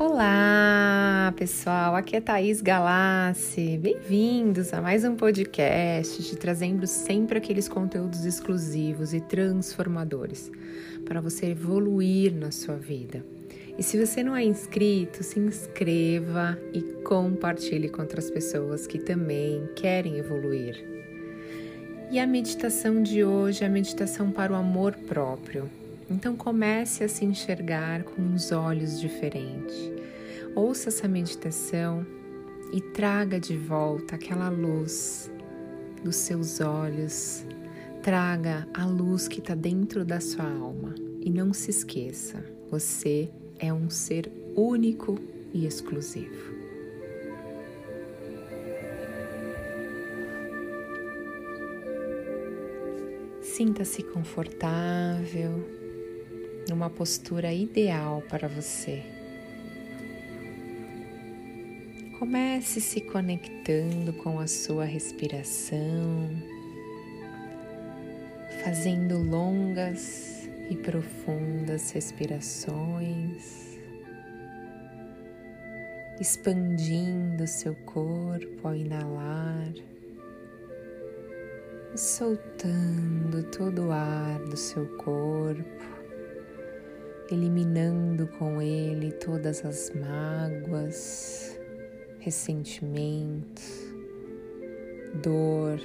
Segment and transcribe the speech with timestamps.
[0.00, 1.94] Olá, pessoal.
[1.94, 3.76] Aqui é Thaís Galassi.
[3.76, 10.50] Bem-vindos a mais um podcast te trazendo sempre aqueles conteúdos exclusivos e transformadores
[11.04, 13.22] para você evoluir na sua vida.
[13.76, 19.68] E se você não é inscrito, se inscreva e compartilhe com outras pessoas que também
[19.76, 20.82] querem evoluir.
[22.10, 25.68] E a meditação de hoje é a meditação para o amor próprio.
[26.10, 29.92] Então comece a se enxergar com uns olhos diferentes.
[30.56, 32.04] Ouça essa meditação
[32.72, 35.30] e traga de volta aquela luz
[36.02, 37.46] dos seus olhos.
[38.02, 40.94] Traga a luz que está dentro da sua alma.
[41.20, 45.16] E não se esqueça, você é um ser único
[45.52, 46.58] e exclusivo.
[53.42, 55.62] Sinta-se confortável
[56.68, 59.02] numa postura ideal para você.
[62.18, 66.28] Comece se conectando com a sua respiração,
[68.62, 73.78] fazendo longas e profundas respirações,
[76.20, 79.72] expandindo seu corpo ao inalar,
[81.96, 85.89] soltando todo o ar do seu corpo
[87.30, 91.58] eliminando com ele todas as mágoas,
[92.18, 93.94] ressentimentos,
[95.22, 95.80] dor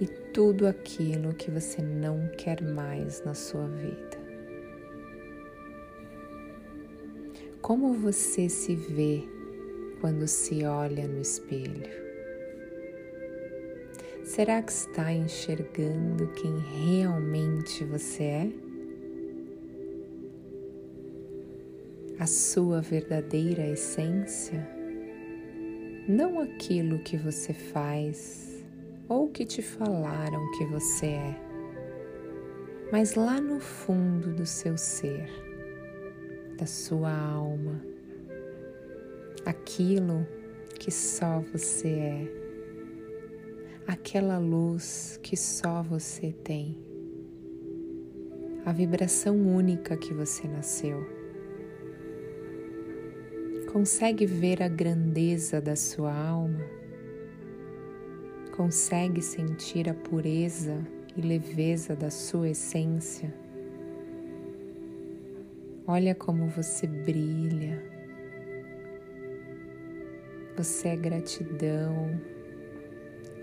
[0.00, 4.26] e tudo aquilo que você não quer mais na sua vida.
[7.62, 9.24] Como você se vê
[10.00, 12.06] quando se olha no espelho?
[14.24, 18.65] Será que está enxergando quem realmente você é?
[22.26, 24.68] A sua verdadeira essência,
[26.08, 28.66] não aquilo que você faz
[29.08, 31.40] ou que te falaram que você é,
[32.90, 35.30] mas lá no fundo do seu ser,
[36.58, 37.80] da sua alma,
[39.44, 40.26] aquilo
[40.80, 42.32] que só você é,
[43.86, 46.76] aquela luz que só você tem,
[48.64, 51.15] a vibração única que você nasceu
[53.76, 56.64] Consegue ver a grandeza da sua alma?
[58.56, 60.78] Consegue sentir a pureza
[61.14, 63.34] e leveza da sua essência?
[65.86, 67.84] Olha como você brilha.
[70.56, 72.18] Você é gratidão,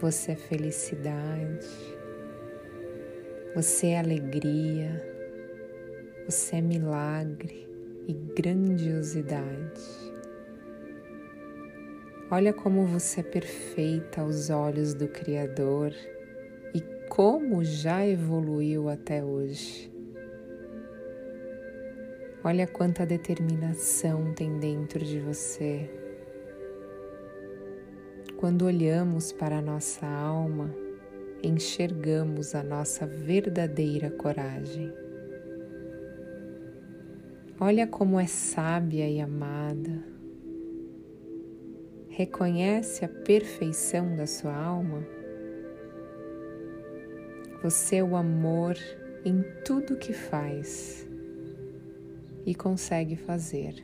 [0.00, 1.68] você é felicidade,
[3.54, 4.98] você é alegria,
[6.24, 7.68] você é milagre
[8.08, 10.01] e grandiosidade.
[12.34, 15.92] Olha como você é perfeita aos olhos do Criador
[16.74, 19.92] e como já evoluiu até hoje.
[22.42, 25.90] Olha quanta determinação tem dentro de você.
[28.38, 30.74] Quando olhamos para a nossa alma,
[31.42, 34.90] enxergamos a nossa verdadeira coragem.
[37.60, 40.21] Olha como é sábia e amada
[42.12, 45.02] reconhece a perfeição da sua alma?
[47.62, 48.76] Você é o amor
[49.24, 51.08] em tudo que faz
[52.44, 53.82] e consegue fazer.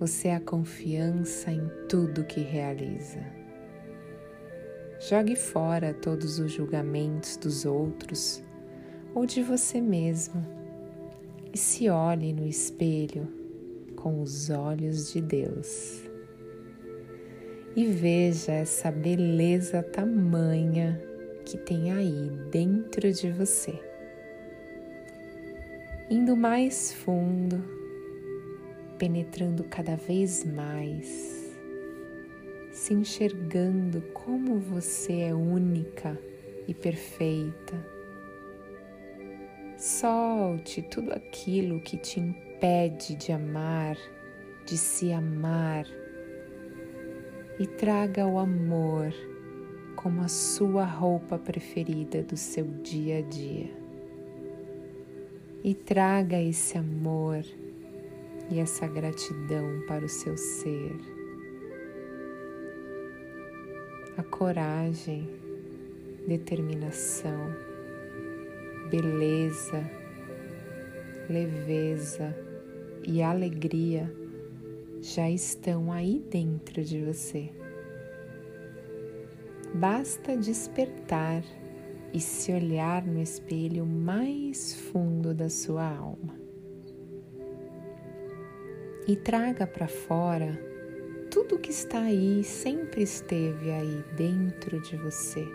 [0.00, 3.24] Você é a confiança em tudo que realiza.
[4.98, 8.42] Jogue fora todos os julgamentos dos outros
[9.14, 10.44] ou de você mesmo
[11.54, 13.28] e se olhe no espelho
[13.94, 16.15] com os olhos de Deus
[17.76, 20.98] e veja essa beleza tamanha
[21.44, 23.78] que tem aí dentro de você.
[26.08, 27.62] Indo mais fundo,
[28.96, 31.54] penetrando cada vez mais,
[32.72, 36.18] se enxergando como você é única
[36.66, 37.86] e perfeita.
[39.76, 43.98] Solte tudo aquilo que te impede de amar,
[44.64, 45.84] de se amar
[47.58, 49.12] e traga o amor
[49.94, 53.70] como a sua roupa preferida do seu dia a dia.
[55.64, 57.44] E traga esse amor
[58.50, 60.96] e essa gratidão para o seu ser.
[64.16, 65.28] A coragem,
[66.28, 67.54] determinação,
[68.90, 69.82] beleza,
[71.28, 72.36] leveza
[73.02, 74.10] e alegria
[75.00, 77.50] já estão aí dentro de você.
[79.74, 81.42] Basta despertar
[82.12, 86.34] e se olhar no espelho mais fundo da sua alma.
[89.06, 90.58] E traga para fora
[91.30, 95.46] tudo que está aí, sempre esteve aí dentro de você.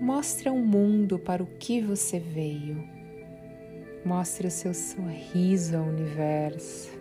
[0.00, 2.82] Mostre ao mundo para o que você veio.
[4.02, 6.99] Mostre o seu sorriso ao universo.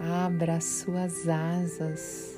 [0.00, 2.34] Abra as suas asas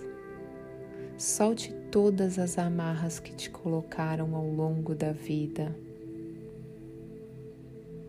[1.18, 5.74] Solte todas as amarras que te colocaram ao longo da vida.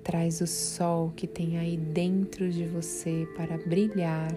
[0.03, 4.35] Traz o sol que tem aí dentro de você para brilhar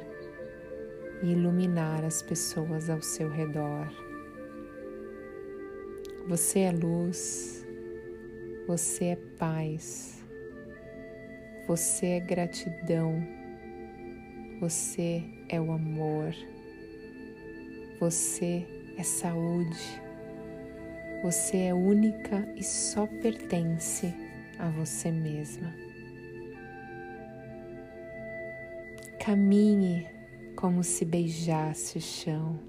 [1.20, 3.92] e iluminar as pessoas ao seu redor.
[6.28, 7.66] Você é luz,
[8.68, 10.22] você é paz,
[11.66, 13.20] você é gratidão,
[14.60, 16.34] você é o amor.
[17.98, 18.66] Você
[18.98, 20.02] é saúde.
[21.24, 24.14] Você é única e só pertence
[24.58, 25.74] a você mesma.
[29.18, 30.06] Caminhe
[30.54, 32.60] como se beijasse o chão.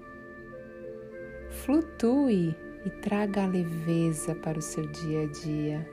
[1.50, 2.56] Flutue
[2.86, 5.91] e traga leveza para o seu dia a dia.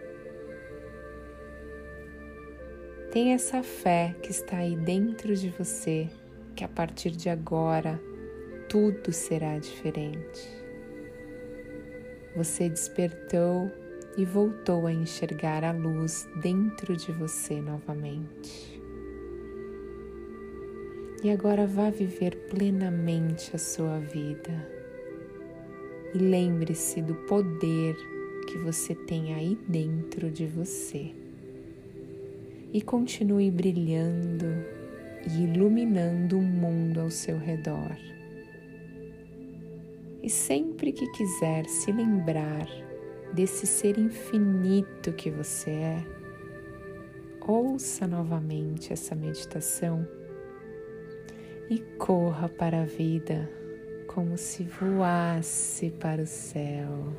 [3.12, 6.08] Tenha essa fé que está aí dentro de você,
[6.56, 8.00] que a partir de agora
[8.70, 10.48] tudo será diferente.
[12.36, 13.72] Você despertou
[14.16, 18.80] e voltou a enxergar a luz dentro de você novamente.
[21.24, 24.70] E agora vá viver plenamente a sua vida.
[26.14, 27.96] E lembre-se do poder
[28.48, 31.19] que você tem aí dentro de você.
[32.72, 34.46] E continue brilhando
[35.28, 37.98] e iluminando o mundo ao seu redor.
[40.22, 42.68] E sempre que quiser se lembrar
[43.34, 46.06] desse ser infinito que você é,
[47.42, 50.08] ouça novamente essa meditação
[51.70, 53.50] e corra para a vida
[54.08, 57.14] como se voasse para o céu.